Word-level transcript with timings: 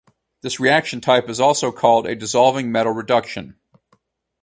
This 0.41 0.59
reaction 0.59 0.99
type 0.99 1.29
is 1.29 1.39
also 1.39 1.71
called 1.71 2.07
a 2.07 2.15
dissolving 2.15 2.71
metal 2.71 2.91
reduction. 2.91 3.59